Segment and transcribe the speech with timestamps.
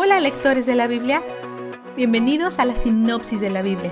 [0.00, 1.24] Hola lectores de la Biblia,
[1.96, 3.90] bienvenidos a la sinopsis de la Biblia.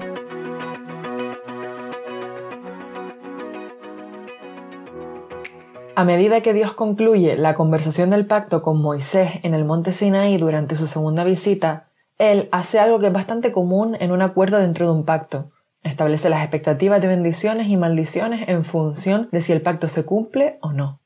[5.97, 10.37] A medida que Dios concluye la conversación del pacto con Moisés en el monte Sinaí
[10.37, 11.89] durante su segunda visita,
[12.19, 15.51] Él hace algo que es bastante común en un acuerdo dentro de un pacto.
[15.83, 20.59] Establece las expectativas de bendiciones y maldiciones en función de si el pacto se cumple
[20.61, 21.01] o no.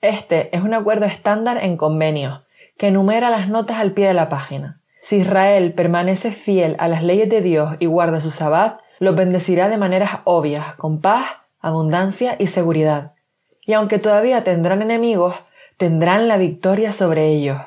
[0.00, 2.43] Este es un acuerdo estándar en convenios,
[2.76, 4.80] que enumera las notas al pie de la página.
[5.00, 9.68] Si Israel permanece fiel a las leyes de Dios y guarda su sabbat, los bendecirá
[9.68, 11.26] de maneras obvias, con paz,
[11.60, 13.12] abundancia y seguridad.
[13.66, 15.34] Y aunque todavía tendrán enemigos,
[15.76, 17.58] tendrán la victoria sobre ellos.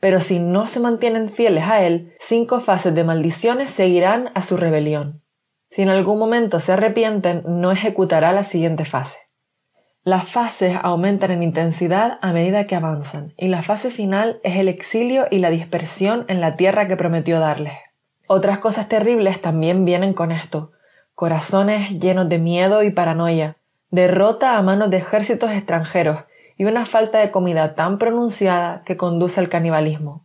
[0.00, 4.56] Pero si no se mantienen fieles a Él, cinco fases de maldiciones seguirán a su
[4.56, 5.22] rebelión.
[5.70, 9.18] Si en algún momento se arrepienten, no ejecutará la siguiente fase.
[10.02, 14.68] Las fases aumentan en intensidad a medida que avanzan, y la fase final es el
[14.68, 17.74] exilio y la dispersión en la tierra que prometió darles.
[18.26, 20.72] Otras cosas terribles también vienen con esto.
[21.14, 23.58] Corazones llenos de miedo y paranoia,
[23.90, 26.20] derrota a manos de ejércitos extranjeros
[26.56, 30.24] y una falta de comida tan pronunciada que conduce al canibalismo.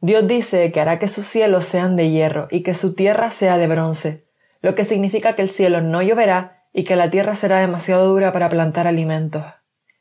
[0.00, 3.58] Dios dice que hará que sus cielos sean de hierro y que su tierra sea
[3.58, 4.26] de bronce,
[4.60, 8.34] lo que significa que el cielo no lloverá y que la tierra será demasiado dura
[8.34, 9.42] para plantar alimentos.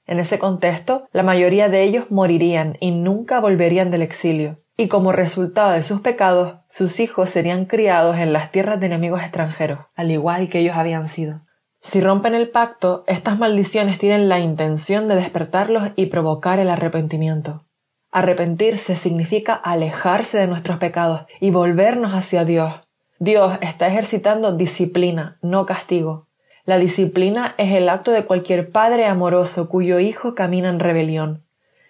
[0.06, 5.14] En ese contexto, la mayoría de ellos morirían y nunca volverían del exilio, y como
[5.14, 10.12] resultado de sus pecados, sus hijos serían criados en las tierras de enemigos extranjeros, al
[10.12, 11.44] igual que ellos habían sido.
[11.82, 17.64] Si rompen el pacto, estas maldiciones tienen la intención de despertarlos y provocar el arrepentimiento.
[18.12, 22.74] Arrepentirse significa alejarse de nuestros pecados y volvernos hacia Dios.
[23.18, 26.25] Dios está ejercitando disciplina, no castigo.
[26.66, 31.44] La disciplina es el acto de cualquier padre amoroso cuyo hijo camina en rebelión.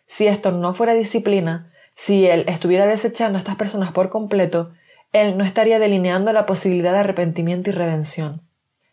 [0.05, 4.73] Si esto no fuera disciplina, si él estuviera desechando a estas personas por completo,
[5.13, 8.41] él no estaría delineando la posibilidad de arrepentimiento y redención.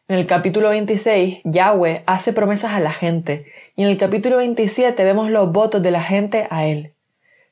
[0.07, 5.03] En el capítulo 26, Yahweh hace promesas a la gente, y en el capítulo 27
[5.03, 6.93] vemos los votos de la gente a él.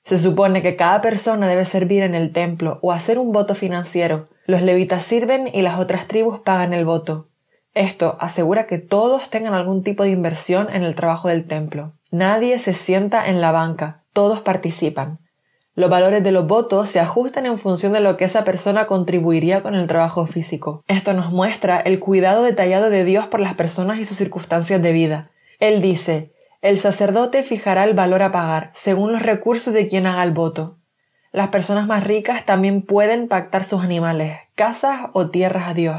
[0.04, 4.28] Se supone que cada persona debe servir en el templo o hacer un voto financiero.
[4.46, 7.29] Los levitas sirven y las otras tribus pagan el voto.
[7.74, 11.92] Esto asegura que todos tengan algún tipo de inversión en el trabajo del templo.
[12.10, 15.18] Nadie se sienta en la banca, todos participan.
[15.76, 19.62] Los valores de los votos se ajustan en función de lo que esa persona contribuiría
[19.62, 20.82] con el trabajo físico.
[20.88, 24.90] Esto nos muestra el cuidado detallado de Dios por las personas y sus circunstancias de
[24.90, 25.30] vida.
[25.60, 26.32] Él dice,
[26.62, 30.76] el sacerdote fijará el valor a pagar según los recursos de quien haga el voto.
[31.32, 35.96] Las personas más ricas también pueden pactar sus animales, casas o tierras a Dios.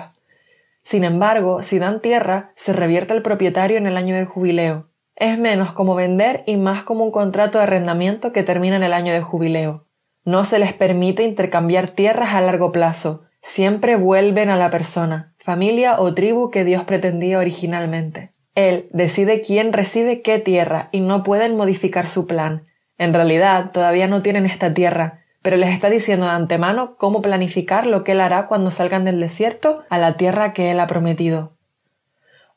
[0.84, 4.90] Sin embargo, si dan tierra, se revierte al propietario en el año del jubileo.
[5.16, 8.94] Es menos como vender y más como un contrato de arrendamiento que termina en el
[8.94, 9.86] año del jubileo.
[10.24, 13.24] No se les permite intercambiar tierras a largo plazo.
[13.42, 18.32] Siempre vuelven a la persona, familia o tribu que Dios pretendía originalmente.
[18.54, 22.68] Él decide quién recibe qué tierra y no pueden modificar su plan.
[22.98, 27.88] En realidad, todavía no tienen esta tierra, pero les está diciendo de antemano cómo planificar
[27.88, 31.54] lo que él hará cuando salgan del desierto a la tierra que él ha prometido.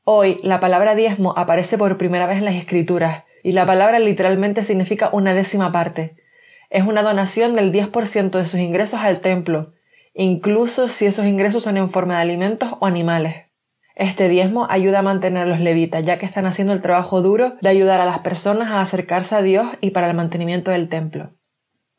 [0.05, 4.63] Hoy la palabra diezmo aparece por primera vez en las escrituras y la palabra literalmente
[4.63, 6.17] significa una décima parte.
[6.69, 9.73] Es una donación del 10% de sus ingresos al templo,
[10.13, 13.45] incluso si esos ingresos son en forma de alimentos o animales.
[13.95, 17.55] Este diezmo ayuda a mantener a los levitas, ya que están haciendo el trabajo duro
[17.61, 21.31] de ayudar a las personas a acercarse a Dios y para el mantenimiento del templo.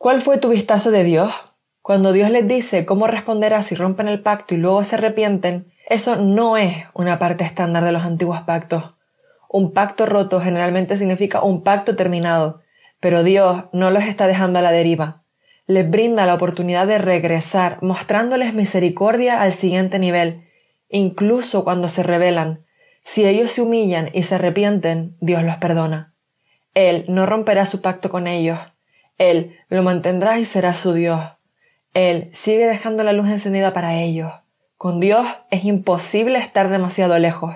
[0.06, 1.34] ¿Cuál fue tu vistazo de Dios?
[1.82, 6.16] Cuando Dios les dice cómo responderá si rompen el pacto y luego se arrepienten, eso
[6.16, 8.94] no es una parte estándar de los antiguos pactos.
[9.50, 12.62] Un pacto roto generalmente significa un pacto terminado,
[13.00, 15.24] pero Dios no los está dejando a la deriva.
[15.66, 20.44] Les brinda la oportunidad de regresar, mostrándoles misericordia al siguiente nivel,
[20.88, 22.64] incluso cuando se rebelan.
[23.04, 26.14] Si ellos se humillan y se arrepienten, Dios los perdona.
[26.76, 28.60] Él no romperá su pacto con ellos,
[29.18, 31.22] él lo mantendrá y será su Dios.
[31.94, 34.32] Él sigue dejando la luz encendida para ellos.
[34.78, 37.56] Con Dios es imposible estar demasiado lejos.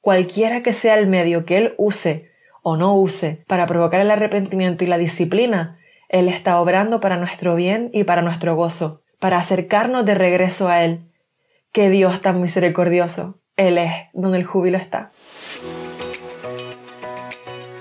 [0.00, 2.30] Cualquiera que sea el medio que Él use
[2.62, 5.78] o no use para provocar el arrepentimiento y la disciplina,
[6.08, 10.82] Él está obrando para nuestro bien y para nuestro gozo, para acercarnos de regreso a
[10.82, 11.00] Él.
[11.72, 13.38] ¡Qué Dios tan misericordioso!
[13.56, 15.12] Él es donde el júbilo está.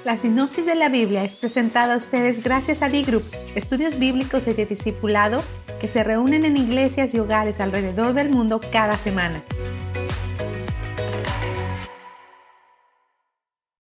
[0.08, 3.26] La sinopsis de la Biblia es presentada a ustedes gracias a B-Group,
[3.56, 5.44] estudios bíblicos y de discipulado
[5.82, 9.44] que se reúnen en iglesias y hogares alrededor del mundo cada semana.